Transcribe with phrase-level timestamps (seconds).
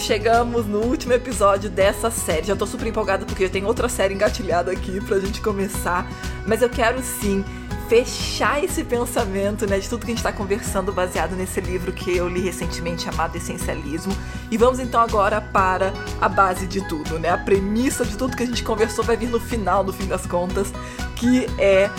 [0.00, 2.46] Chegamos no último episódio dessa série.
[2.46, 6.10] Já tô super empolgada porque eu tenho outra série engatilhada aqui pra gente começar.
[6.46, 7.44] Mas eu quero sim
[7.88, 12.16] fechar esse pensamento, né, de tudo que a gente está conversando baseado nesse livro que
[12.16, 14.16] eu li recentemente chamado Essencialismo.
[14.50, 17.28] E vamos então agora para a base de tudo, né?
[17.28, 20.26] A premissa de tudo que a gente conversou vai vir no final, no fim das
[20.26, 20.72] contas,
[21.16, 21.90] que é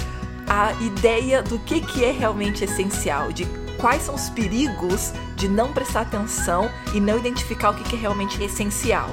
[0.48, 3.46] a ideia do que, que é realmente essencial, de
[3.82, 8.41] quais são os perigos de não prestar atenção e não identificar o que é realmente
[8.43, 9.10] essencial.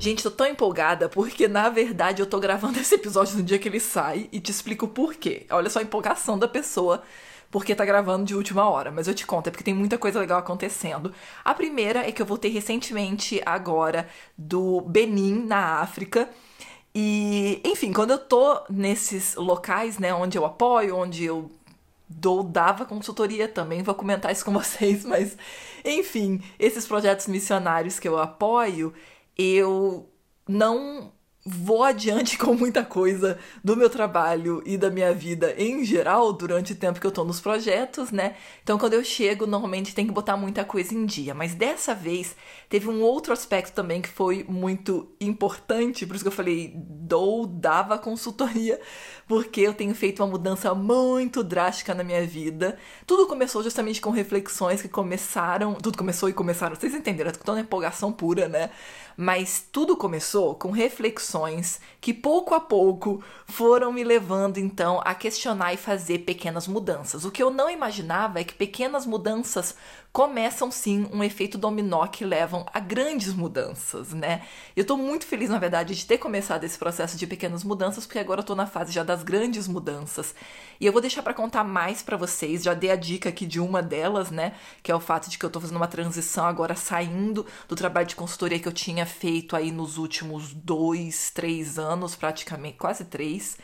[0.00, 3.68] Gente, tô tão empolgada porque, na verdade, eu tô gravando esse episódio no dia que
[3.68, 5.46] ele sai e te explico por quê.
[5.50, 7.02] Olha só a empolgação da pessoa
[7.56, 10.20] porque tá gravando de última hora, mas eu te conto, é porque tem muita coisa
[10.20, 11.10] legal acontecendo.
[11.42, 16.28] A primeira é que eu voltei recentemente agora do Benin, na África.
[16.94, 21.50] E, enfim, quando eu tô nesses locais, né, onde eu apoio, onde eu
[22.06, 25.34] dou, dava consultoria também, vou comentar isso com vocês, mas
[25.82, 28.92] enfim, esses projetos missionários que eu apoio,
[29.34, 30.06] eu
[30.46, 31.10] não
[31.46, 36.72] vou adiante com muita coisa do meu trabalho e da minha vida em geral durante
[36.72, 38.34] o tempo que eu tô nos projetos, né?
[38.64, 42.34] Então quando eu chego, normalmente tem que botar muita coisa em dia, mas dessa vez
[42.68, 47.46] teve um outro aspecto também que foi muito importante, por isso que eu falei dou,
[47.46, 48.80] dava consultoria,
[49.26, 52.78] porque eu tenho feito uma mudança muito drástica na minha vida.
[53.06, 57.60] Tudo começou justamente com reflexões que começaram, tudo começou e começaram, vocês entenderam, tô na
[57.60, 58.70] empolgação pura, né?
[59.16, 65.72] Mas tudo começou com reflexões que pouco a pouco foram me levando então a questionar
[65.72, 67.24] e fazer pequenas mudanças.
[67.24, 69.74] O que eu não imaginava é que pequenas mudanças
[70.16, 74.40] começam sim um efeito dominó que levam a grandes mudanças, né?
[74.74, 78.18] Eu tô muito feliz, na verdade, de ter começado esse processo de pequenas mudanças, porque
[78.18, 80.34] agora eu tô na fase já das grandes mudanças.
[80.80, 83.60] E eu vou deixar para contar mais para vocês, já dei a dica aqui de
[83.60, 84.54] uma delas, né?
[84.82, 88.06] Que é o fato de que eu tô fazendo uma transição agora saindo do trabalho
[88.06, 93.58] de consultoria que eu tinha feito aí nos últimos dois, três anos, praticamente, quase três.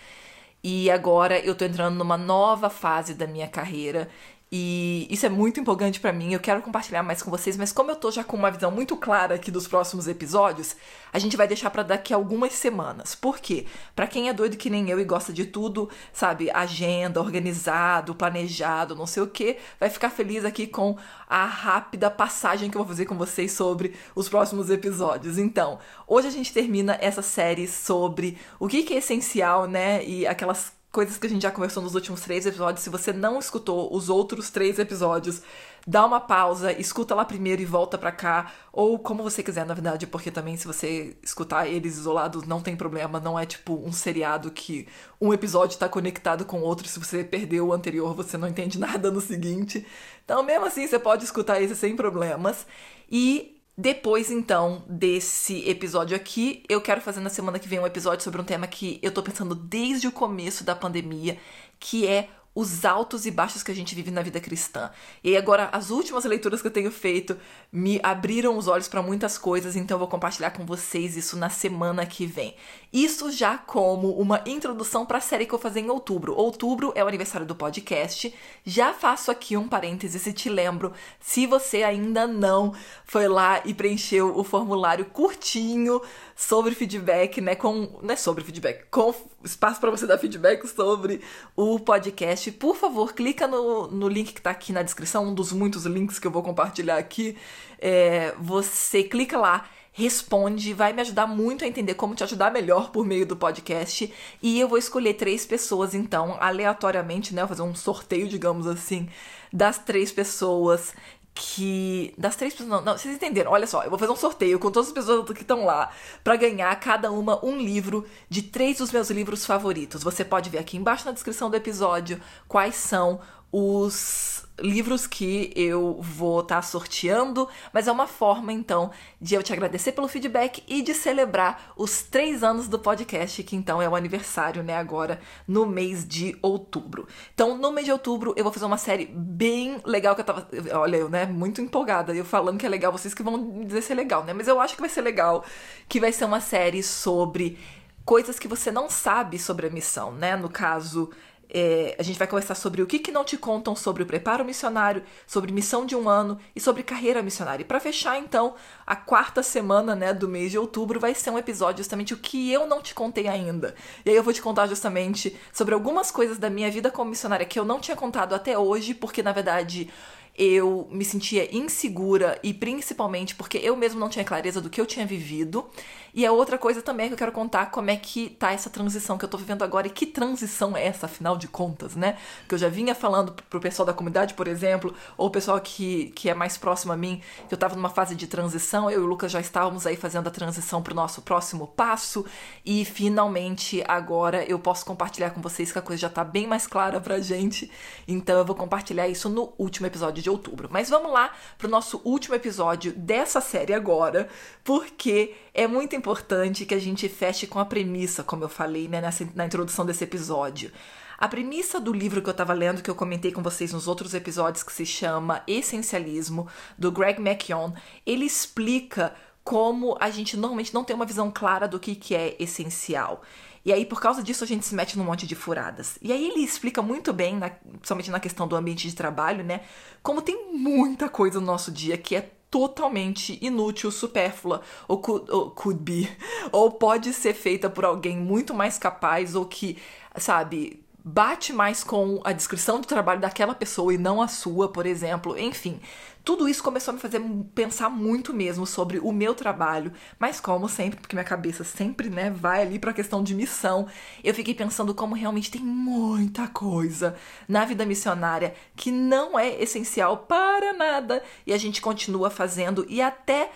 [0.63, 4.11] E agora eu tô entrando numa nova fase da minha carreira
[4.55, 7.91] e isso é muito empolgante para mim, eu quero compartilhar mais com vocês, mas como
[7.91, 10.77] eu tô já com uma visão muito clara aqui dos próximos episódios,
[11.11, 13.15] a gente vai deixar para daqui a algumas semanas.
[13.15, 13.65] Por quê?
[13.97, 18.95] Para quem é doido que nem eu e gosta de tudo, sabe, agenda, organizado, planejado,
[18.95, 22.89] não sei o que, vai ficar feliz aqui com a rápida passagem que eu vou
[22.89, 25.39] fazer com vocês sobre os próximos episódios.
[25.39, 30.27] Então, hoje a gente termina essa série sobre o que, que é essencial, né, e
[30.27, 32.85] aquelas coisas que a gente já conversou nos últimos três episódios.
[32.85, 35.41] Se você não escutou os outros três episódios,
[35.87, 38.53] dá uma pausa, escuta lá primeiro e volta pra cá.
[38.71, 42.77] Ou como você quiser, na verdade, porque também se você escutar eles isolados, não tem
[42.77, 43.19] problema.
[43.19, 44.87] Não é tipo um seriado que
[45.19, 46.87] um episódio tá conectado com o outro.
[46.87, 49.87] Se você perdeu o anterior, você não entende nada no seguinte.
[50.23, 52.67] Então, mesmo assim, você pode escutar esse sem problemas.
[53.11, 58.23] E depois, então, desse episódio aqui, eu quero fazer na semana que vem um episódio
[58.23, 61.39] sobre um tema que eu tô pensando desde o começo da pandemia,
[61.81, 64.91] que é os altos e baixos que a gente vive na vida cristã.
[65.25, 67.37] E aí agora as últimas leituras que eu tenho feito
[67.73, 71.49] me abriram os olhos para muitas coisas, então eu vou compartilhar com vocês isso na
[71.49, 72.55] semana que vem.
[72.93, 76.35] Isso já como uma introdução para a série que eu vou fazer em outubro.
[76.35, 78.35] Outubro é o aniversário do podcast.
[78.65, 82.75] Já faço aqui um parênteses e te lembro, se você ainda não
[83.07, 86.03] foi lá e preencheu o formulário curtinho
[86.37, 91.21] sobre feedback, né, com, não é sobre feedback, com espaço para você dar feedback sobre
[91.57, 95.53] o podcast, por favor, clica no, no link que está aqui na descrição, um dos
[95.53, 97.37] muitos links que eu vou compartilhar aqui.
[97.79, 102.91] É, você clica lá responde, vai me ajudar muito a entender como te ajudar melhor
[102.91, 104.13] por meio do podcast.
[104.43, 107.43] E eu vou escolher três pessoas, então, aleatoriamente, né?
[107.43, 109.09] Vou fazer um sorteio, digamos assim,
[109.53, 110.95] das três pessoas
[111.35, 112.15] que.
[112.17, 112.69] Das três pessoas.
[112.71, 113.53] Não, não, vocês entenderam?
[113.53, 115.91] Olha só, eu vou fazer um sorteio com todas as pessoas que estão lá
[116.23, 120.03] para ganhar cada uma um livro de três dos meus livros favoritos.
[120.03, 123.21] Você pode ver aqui embaixo na descrição do episódio quais são
[123.51, 128.91] os livros que eu vou estar tá sorteando, mas é uma forma então
[129.21, 133.57] de eu te agradecer pelo feedback e de celebrar os três anos do podcast, que
[133.57, 137.07] então é o aniversário, né, agora no mês de outubro.
[137.35, 140.49] Então, no mês de outubro, eu vou fazer uma série bem legal que eu tava.
[140.75, 143.93] Olha, eu, né, muito empolgada, eu falando que é legal, vocês que vão dizer se
[143.93, 145.45] é legal, né, mas eu acho que vai ser legal,
[145.89, 147.59] que vai ser uma série sobre
[148.05, 150.37] coisas que você não sabe sobre a missão, né?
[150.37, 151.11] No caso,
[151.53, 154.45] é, a gente vai conversar sobre o que, que não te contam sobre o preparo
[154.45, 157.63] missionário, sobre missão de um ano e sobre carreira missionária.
[157.63, 158.55] E para fechar, então,
[158.87, 162.51] a quarta semana né, do mês de outubro vai ser um episódio justamente o que
[162.51, 163.75] eu não te contei ainda.
[164.05, 167.45] E aí eu vou te contar justamente sobre algumas coisas da minha vida como missionária
[167.45, 169.91] que eu não tinha contado até hoje, porque na verdade
[170.37, 174.87] eu me sentia insegura e principalmente porque eu mesmo não tinha clareza do que eu
[174.87, 175.69] tinha vivido.
[176.15, 179.17] E a outra coisa também que eu quero contar como é que tá essa transição
[179.17, 182.19] que eu tô vivendo agora e que transição é essa, afinal de contas, né?
[182.47, 186.11] Que eu já vinha falando pro pessoal da comunidade, por exemplo, ou o pessoal que,
[186.11, 189.05] que é mais próximo a mim, que eu tava numa fase de transição, eu e
[189.05, 192.27] o Lucas já estávamos aí fazendo a transição pro nosso próximo passo
[192.65, 196.67] e finalmente agora eu posso compartilhar com vocês que a coisa já tá bem mais
[196.67, 197.71] clara pra gente.
[198.07, 200.69] Então eu vou compartilhar isso no último episódio de outubro.
[200.71, 204.29] Mas vamos lá para o nosso último episódio dessa série agora,
[204.65, 209.01] porque é muito importante que a gente feche com a premissa, como eu falei né,
[209.01, 210.71] nessa, na introdução desse episódio.
[211.19, 214.13] A premissa do livro que eu estava lendo, que eu comentei com vocês nos outros
[214.13, 217.73] episódios, que se chama Essencialismo, do Greg McKeown,
[218.05, 219.15] ele explica
[219.45, 223.23] como a gente normalmente não tem uma visão clara do que, que é essencial.
[223.65, 225.99] E aí, por causa disso, a gente se mete num monte de furadas.
[226.03, 229.61] E aí ele explica muito bem, na, principalmente na questão do ambiente de trabalho, né?
[230.03, 235.01] Como tem muita coisa no nosso dia que é totalmente inútil, supérflua, ou
[235.31, 236.09] ou could be,
[236.53, 239.79] ou pode ser feita por alguém muito mais capaz, ou que,
[240.17, 244.87] sabe, bate mais com a descrição do trabalho daquela pessoa e não a sua, por
[244.87, 245.37] exemplo.
[245.39, 245.81] Enfim,
[246.25, 247.21] tudo isso começou a me fazer
[247.55, 252.31] pensar muito mesmo sobre o meu trabalho, mas como sempre, porque minha cabeça sempre, né,
[252.31, 253.89] vai ali para a questão de missão,
[254.23, 257.17] eu fiquei pensando como realmente tem muita coisa
[257.49, 263.03] na vida missionária que não é essencial para nada e a gente continua fazendo e
[263.03, 263.51] até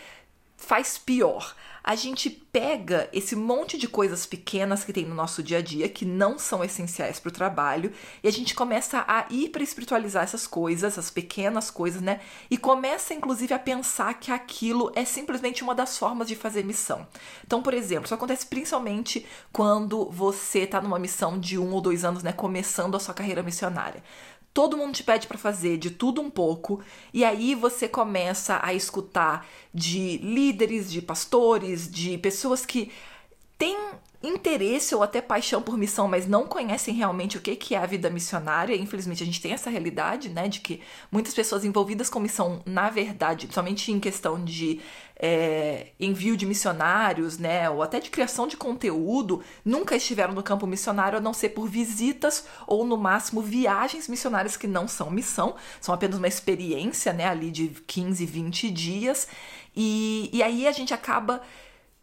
[0.56, 1.54] faz pior
[1.86, 5.88] a gente pega esse monte de coisas pequenas que tem no nosso dia a dia,
[5.88, 7.92] que não são essenciais para o trabalho,
[8.24, 12.18] e a gente começa a hiperespiritualizar essas coisas, essas pequenas coisas, né?
[12.50, 17.06] E começa, inclusive, a pensar que aquilo é simplesmente uma das formas de fazer missão.
[17.46, 22.04] Então, por exemplo, isso acontece principalmente quando você está numa missão de um ou dois
[22.04, 22.32] anos, né?
[22.32, 24.02] Começando a sua carreira missionária
[24.56, 26.80] todo mundo te pede para fazer de tudo um pouco,
[27.12, 32.90] e aí você começa a escutar de líderes, de pastores, de pessoas que
[33.58, 33.76] têm
[34.22, 38.10] interesse ou até paixão por missão, mas não conhecem realmente o que é a vida
[38.10, 38.74] missionária.
[38.74, 40.80] Infelizmente, a gente tem essa realidade, né, de que
[41.10, 44.80] muitas pessoas envolvidas com missão, na verdade, somente em questão de
[45.18, 50.66] é, envio de missionários, né, ou até de criação de conteúdo, nunca estiveram no campo
[50.66, 55.54] missionário a não ser por visitas ou, no máximo, viagens missionárias que não são missão,
[55.80, 59.28] são apenas uma experiência, né, ali de 15, 20 dias.
[59.74, 61.42] E, e aí a gente acaba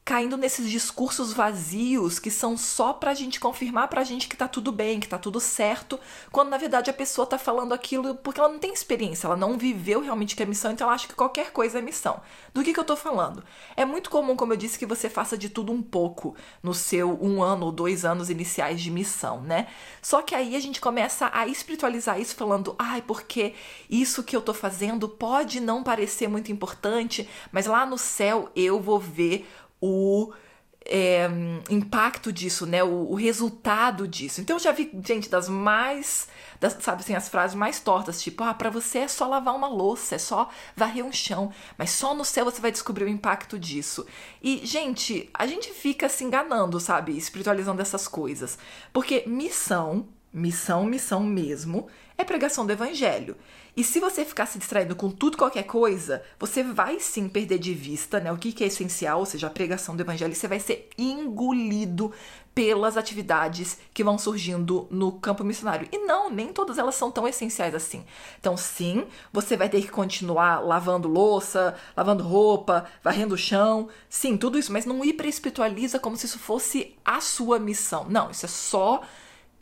[0.05, 4.71] caindo nesses discursos vazios que são só pra gente confirmar pra gente que tá tudo
[4.71, 5.97] bem, que tá tudo certo,
[6.31, 9.57] quando na verdade a pessoa tá falando aquilo porque ela não tem experiência, ela não
[9.57, 12.19] viveu realmente que é missão, então ela acha que qualquer coisa é missão.
[12.53, 13.43] Do que, que eu tô falando?
[13.77, 17.17] É muito comum, como eu disse, que você faça de tudo um pouco no seu
[17.21, 19.67] um ano ou dois anos iniciais de missão, né?
[20.01, 23.53] Só que aí a gente começa a espiritualizar isso falando, ai, porque
[23.89, 28.81] isso que eu tô fazendo pode não parecer muito importante, mas lá no céu eu
[28.81, 29.47] vou ver
[29.85, 30.31] o
[30.85, 31.29] é,
[31.69, 32.81] impacto disso, né?
[32.83, 34.39] O, o, resultado disso.
[34.39, 36.27] Então eu já vi gente das mais,
[36.59, 39.67] das, sabe assim, as frases mais tortas, tipo, ah, para você é só lavar uma
[39.67, 43.59] louça, é só varrer um chão, mas só no céu você vai descobrir o impacto
[43.59, 44.05] disso.
[44.41, 47.17] E, gente, a gente fica se enganando, sabe?
[47.17, 48.57] Espiritualizando essas coisas.
[48.93, 51.87] Porque missão, missão, missão mesmo,
[52.17, 53.35] é pregação do evangelho.
[53.75, 57.73] E se você ficar se distraindo com tudo qualquer coisa, você vai sim perder de
[57.73, 60.59] vista né, o que, que é essencial, ou seja, a pregação do evangelho, você vai
[60.59, 62.13] ser engolido
[62.53, 65.87] pelas atividades que vão surgindo no campo missionário.
[65.91, 68.05] E não, nem todas elas são tão essenciais assim.
[68.39, 74.37] Então, sim, você vai ter que continuar lavando louça, lavando roupa, varrendo o chão, sim,
[74.37, 78.05] tudo isso, mas não hiper espiritualiza como se isso fosse a sua missão.
[78.07, 79.01] Não, isso é só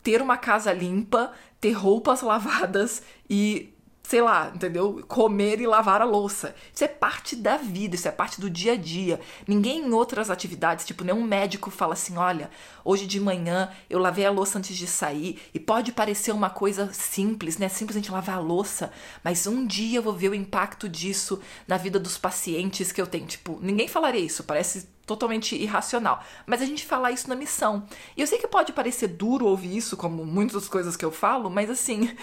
[0.02, 3.72] ter uma casa limpa, ter roupas lavadas e
[4.12, 5.02] sei lá, entendeu?
[5.08, 6.54] Comer e lavar a louça.
[6.74, 9.18] Isso é parte da vida, isso é parte do dia a dia.
[9.48, 12.50] Ninguém em outras atividades, tipo, nenhum médico fala assim: olha,
[12.84, 15.40] hoje de manhã eu lavei a louça antes de sair.
[15.54, 17.70] E pode parecer uma coisa simples, né?
[17.70, 18.92] Simplesmente lavar a louça.
[19.24, 23.06] Mas um dia eu vou ver o impacto disso na vida dos pacientes que eu
[23.06, 23.26] tenho.
[23.26, 26.22] Tipo, ninguém falaria isso, parece totalmente irracional.
[26.46, 27.86] Mas a gente fala isso na missão.
[28.16, 31.50] E eu sei que pode parecer duro ouvir isso, como muitas coisas que eu falo,
[31.50, 32.14] mas assim,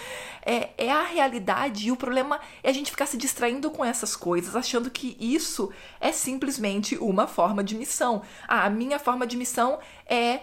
[0.44, 4.16] é, é a realidade e o problema é a gente ficar se distraindo com essas
[4.16, 5.70] coisas, achando que isso
[6.00, 8.22] é simplesmente uma forma de missão.
[8.48, 10.40] Ah, a minha forma de missão é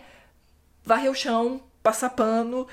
[0.84, 2.68] varrer o chão, passar pano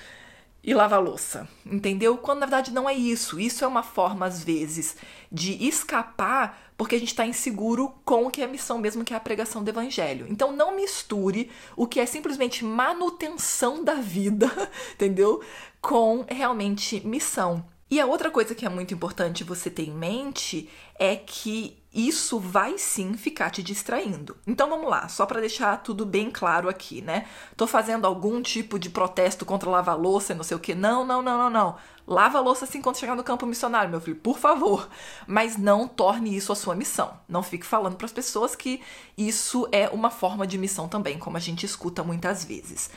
[0.64, 2.16] e lavar louça, entendeu?
[2.16, 3.38] Quando na verdade não é isso.
[3.38, 4.96] Isso é uma forma, às vezes,
[5.30, 9.12] de escapar porque a gente está inseguro com o que é a missão mesmo, que
[9.12, 10.26] é a pregação do evangelho.
[10.28, 14.50] Então não misture o que é simplesmente manutenção da vida,
[14.94, 15.40] entendeu?
[15.80, 17.64] Com realmente missão.
[17.90, 20.68] E a outra coisa que é muito importante você ter em mente
[20.98, 24.36] é que isso vai sim ficar te distraindo.
[24.46, 27.26] Então vamos lá, só para deixar tudo bem claro aqui, né?
[27.56, 30.74] Tô fazendo algum tipo de protesto contra lavar louça e não sei o que.
[30.74, 31.76] Não, não, não, não, não.
[32.06, 34.88] Lava a louça assim quando chegar no campo missionário, meu filho, por favor.
[35.26, 37.18] Mas não torne isso a sua missão.
[37.28, 38.82] Não fique falando para as pessoas que
[39.16, 42.90] isso é uma forma de missão também, como a gente escuta muitas vezes.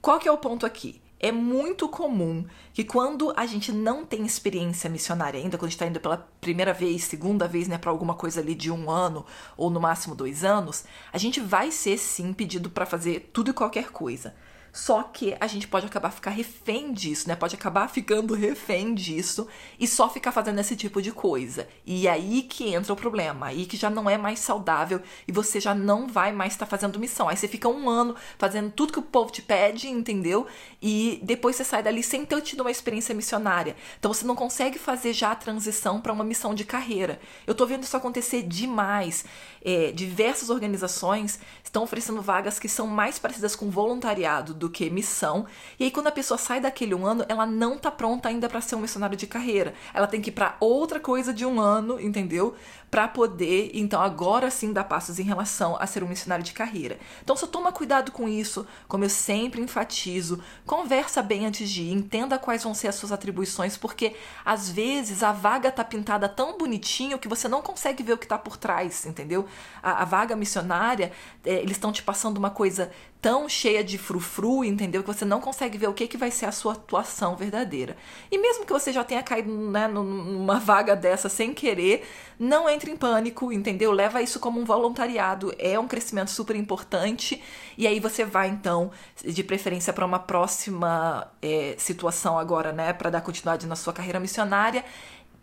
[0.00, 1.01] Qual que é o ponto aqui?
[1.22, 5.76] É muito comum que quando a gente não tem experiência missionária ainda, quando a gente
[5.76, 9.24] está indo pela primeira vez, segunda vez, né, para alguma coisa ali de um ano
[9.56, 13.54] ou no máximo dois anos, a gente vai ser sim pedido para fazer tudo e
[13.54, 14.34] qualquer coisa.
[14.72, 17.36] Só que a gente pode acabar ficar refém disso, né?
[17.36, 19.46] Pode acabar ficando refém disso
[19.78, 21.68] e só ficar fazendo esse tipo de coisa.
[21.84, 25.60] E aí que entra o problema, aí que já não é mais saudável e você
[25.60, 27.28] já não vai mais estar tá fazendo missão.
[27.28, 30.46] Aí você fica um ano fazendo tudo que o povo te pede, entendeu?
[30.80, 33.76] E depois você sai dali sem ter tido uma experiência missionária.
[33.98, 37.20] Então você não consegue fazer já a transição para uma missão de carreira.
[37.46, 39.26] Eu tô vendo isso acontecer demais.
[39.64, 45.46] É, diversas organizações estão oferecendo vagas que são mais parecidas com voluntariado do que missão.
[45.78, 48.60] E aí, quando a pessoa sai daquele um ano, ela não tá pronta ainda para
[48.60, 49.72] ser um missionário de carreira.
[49.94, 52.54] Ela tem que ir para outra coisa de um ano, entendeu?
[52.92, 56.98] Para poder, então, agora sim dar passos em relação a ser um missionário de carreira.
[57.22, 60.42] Então, só toma cuidado com isso, como eu sempre enfatizo.
[60.66, 65.22] Conversa bem antes de ir, entenda quais vão ser as suas atribuições, porque às vezes
[65.22, 68.58] a vaga tá pintada tão bonitinho que você não consegue ver o que tá por
[68.58, 69.46] trás, entendeu?
[69.82, 71.12] A, a vaga missionária,
[71.46, 75.00] é, eles estão te passando uma coisa tão cheia de frufru, entendeu?
[75.00, 77.96] Que você não consegue ver o que, que vai ser a sua atuação verdadeira.
[78.32, 82.04] E mesmo que você já tenha caído né, numa vaga dessa sem querer,
[82.36, 83.92] não entre em pânico, entendeu?
[83.92, 87.42] Leva isso como um voluntariado, é um crescimento super importante.
[87.76, 88.90] E aí você vai, então,
[89.24, 92.92] de preferência para uma próxima é, situação agora, né?
[92.92, 94.84] Para dar continuidade na sua carreira missionária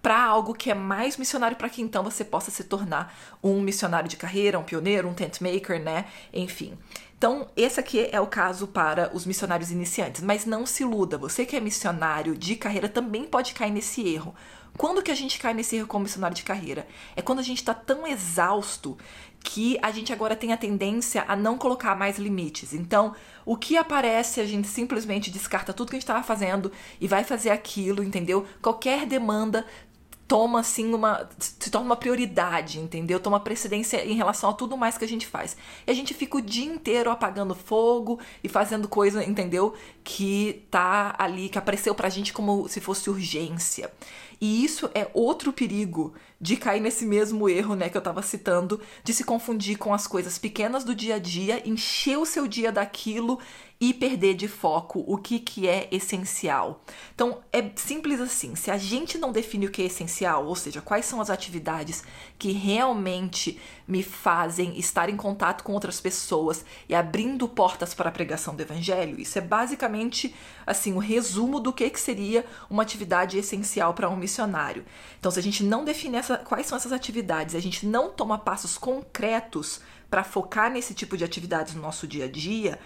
[0.01, 4.09] para algo que é mais missionário para que então você possa se tornar um missionário
[4.09, 6.05] de carreira, um pioneiro, um tent maker, né?
[6.33, 6.77] Enfim.
[7.19, 11.45] Então, esse aqui é o caso para os missionários iniciantes, mas não se iluda, você
[11.45, 14.33] que é missionário de carreira também pode cair nesse erro.
[14.77, 16.87] Quando que a gente cai nesse erro como missionário de carreira?
[17.17, 18.97] É quando a gente está tão exausto
[19.43, 22.71] que a gente agora tem a tendência a não colocar mais limites.
[22.71, 23.13] Então,
[23.45, 26.71] o que aparece, a gente simplesmente descarta tudo que a gente estava fazendo
[27.01, 28.47] e vai fazer aquilo, entendeu?
[28.61, 29.65] Qualquer demanda
[30.29, 33.19] toma assim uma se torna uma prioridade, entendeu?
[33.19, 35.57] Toma precedência em relação a tudo mais que a gente faz.
[35.87, 39.73] E a gente fica o dia inteiro apagando fogo e fazendo coisa, entendeu?
[40.03, 43.91] Que tá ali que apareceu pra gente como se fosse urgência.
[44.39, 48.79] E isso é outro perigo de cair nesse mesmo erro, né, que eu tava citando,
[49.03, 52.71] de se confundir com as coisas pequenas do dia a dia, encher o seu dia
[52.71, 53.39] daquilo
[53.81, 56.83] e perder de foco o que, que é essencial.
[57.15, 60.81] Então, é simples assim: se a gente não define o que é essencial, ou seja,
[60.81, 62.03] quais são as atividades
[62.37, 63.57] que realmente
[63.87, 68.61] me fazem estar em contato com outras pessoas e abrindo portas para a pregação do
[68.61, 70.35] evangelho, isso é basicamente
[70.67, 74.85] assim o resumo do que, que seria uma atividade essencial para um missionário.
[75.17, 78.37] Então, se a gente não define essa, quais são essas atividades, a gente não toma
[78.37, 82.79] passos concretos para focar nesse tipo de atividades no nosso dia a dia,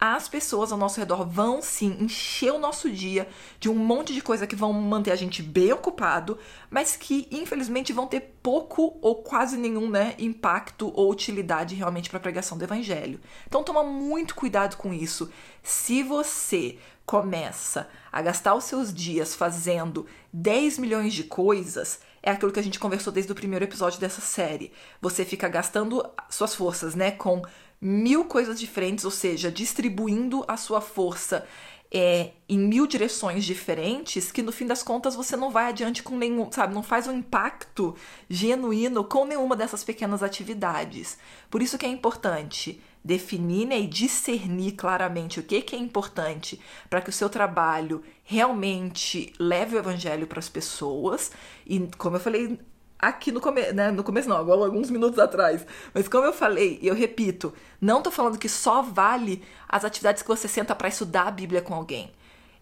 [0.00, 3.28] as pessoas ao nosso redor vão sim encher o nosso dia
[3.58, 6.38] de um monte de coisa que vão manter a gente bem ocupado,
[6.70, 12.16] mas que infelizmente vão ter pouco ou quase nenhum né, impacto ou utilidade realmente para
[12.16, 13.20] a pregação do evangelho.
[13.46, 15.30] Então toma muito cuidado com isso.
[15.62, 22.52] Se você começa a gastar os seus dias fazendo 10 milhões de coisas, é aquilo
[22.52, 24.72] que a gente conversou desde o primeiro episódio dessa série.
[25.00, 27.42] Você fica gastando suas forças, né, com
[27.80, 31.46] mil coisas diferentes, ou seja, distribuindo a sua força
[31.92, 36.16] é, em mil direções diferentes que no fim das contas você não vai adiante com
[36.16, 37.96] nenhum, sabe, não faz um impacto
[38.28, 41.18] genuíno com nenhuma dessas pequenas atividades.
[41.50, 46.60] Por isso que é importante definir né, e discernir claramente o que, que é importante
[46.88, 51.32] para que o seu trabalho realmente leve o evangelho para as pessoas.
[51.66, 52.58] E como eu falei
[53.00, 53.90] aqui no começo, né?
[53.90, 55.66] No começo não, alguns minutos atrás.
[55.94, 60.22] Mas como eu falei, e eu repito, não tô falando que só vale as atividades
[60.22, 62.12] que você senta para estudar a Bíblia com alguém.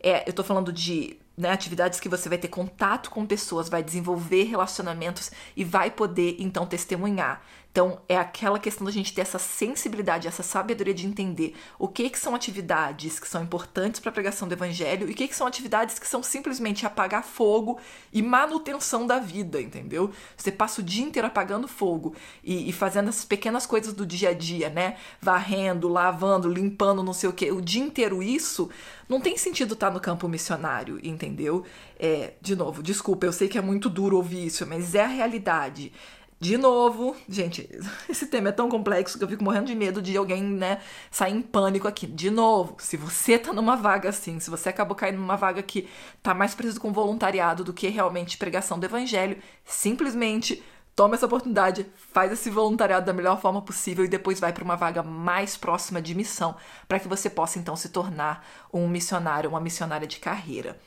[0.00, 3.83] É, eu tô falando de né, atividades que você vai ter contato com pessoas, vai
[3.83, 7.42] desenvolver relacionamentos e vai poder então testemunhar.
[7.70, 12.10] Então, é aquela questão da gente ter essa sensibilidade, essa sabedoria de entender o que,
[12.10, 15.37] que são atividades que são importantes para a pregação do evangelho e o que, que
[15.37, 17.78] são atividades que são simplesmente apagar fogo
[18.12, 20.10] e manutenção da vida, entendeu?
[20.37, 24.30] Você passa o dia inteiro apagando fogo e, e fazendo essas pequenas coisas do dia
[24.30, 24.96] a dia, né?
[25.20, 28.68] Varrendo, lavando, limpando, não sei o que, o dia inteiro isso,
[29.08, 31.64] não tem sentido estar tá no campo missionário, entendeu?
[31.98, 35.06] É, de novo, desculpa, eu sei que é muito duro ouvir isso, mas é a
[35.06, 35.92] realidade.
[36.40, 37.68] De novo, gente,
[38.09, 40.80] esse tema é tão complexo que eu fico morrendo de medo de alguém, né,
[41.11, 42.07] sair em pânico aqui.
[42.07, 45.88] De novo, se você tá numa vaga assim, se você acabou caindo numa vaga que
[46.23, 50.62] tá mais preciso com voluntariado do que realmente pregação do evangelho, simplesmente
[50.95, 54.76] toma essa oportunidade, faz esse voluntariado da melhor forma possível e depois vai para uma
[54.76, 59.61] vaga mais próxima de missão, para que você possa então se tornar um missionário, uma
[59.61, 60.78] missionária de carreira.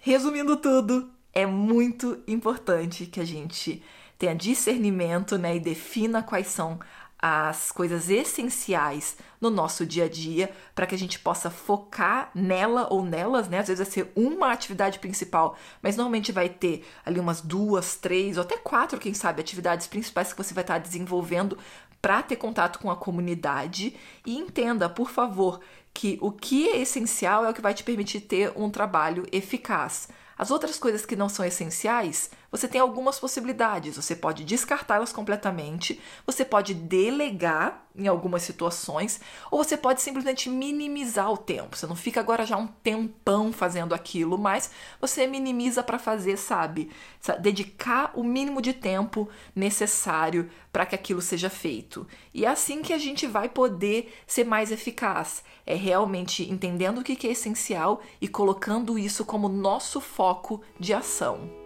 [0.00, 3.82] Resumindo tudo, é muito importante que a gente
[4.24, 6.78] tenha discernimento né, e defina quais são
[7.18, 12.86] as coisas essenciais no nosso dia a dia para que a gente possa focar nela
[12.90, 13.60] ou nelas, né?
[13.60, 18.36] Às vezes vai ser uma atividade principal, mas normalmente vai ter ali umas duas, três
[18.36, 21.56] ou até quatro, quem sabe, atividades principais que você vai estar desenvolvendo
[22.02, 25.60] para ter contato com a comunidade e entenda, por favor,
[25.94, 30.08] que o que é essencial é o que vai te permitir ter um trabalho eficaz.
[30.36, 33.96] As outras coisas que não são essenciais, você tem algumas possibilidades.
[33.96, 39.20] Você pode descartá-las completamente, você pode delegar em algumas situações,
[39.50, 41.76] ou você pode simplesmente minimizar o tempo.
[41.76, 44.70] Você não fica agora já um tempão fazendo aquilo, mas
[45.00, 46.92] você minimiza para fazer, sabe?
[47.40, 52.06] Dedicar o mínimo de tempo necessário para que aquilo seja feito.
[52.32, 55.42] E é assim que a gente vai poder ser mais eficaz.
[55.66, 61.63] É realmente entendendo o que é essencial e colocando isso como nosso foco de ação.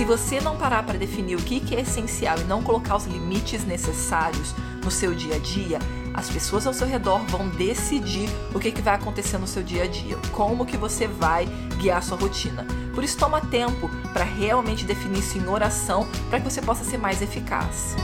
[0.00, 3.66] Se você não parar para definir o que é essencial e não colocar os limites
[3.66, 5.78] necessários no seu dia a dia,
[6.14, 9.86] as pessoas ao seu redor vão decidir o que, vai acontecer no seu dia a
[9.86, 11.44] dia, como que você vai
[11.76, 12.66] guiar a sua rotina.
[12.94, 16.96] Por isso toma tempo para realmente definir isso em oração para que você possa ser
[16.96, 17.94] mais eficaz.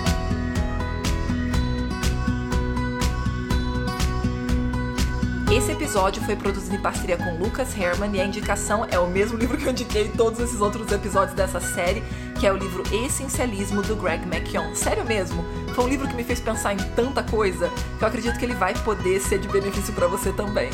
[5.56, 9.38] Esse episódio foi produzido em parceria com Lucas Herman e a indicação é o mesmo
[9.38, 12.02] livro que eu indiquei em todos esses outros episódios dessa série,
[12.38, 14.74] que é o livro Essencialismo do Greg McKeown.
[14.74, 15.42] Sério mesmo,
[15.74, 18.54] foi um livro que me fez pensar em tanta coisa que eu acredito que ele
[18.54, 20.68] vai poder ser de benefício para você também.